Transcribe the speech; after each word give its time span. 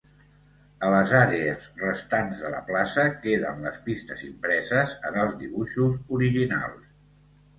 A 0.85 0.87
les 0.93 1.11
àrees 1.17 1.65
restants 1.81 2.39
de 2.45 2.49
la 2.53 2.61
placa 2.69 3.03
queden 3.27 3.61
les 3.67 3.77
pistes 3.89 4.23
impreses 4.29 4.95
en 5.11 5.19
els 5.25 5.35
dibuixos 5.45 6.01
originals. 6.21 6.89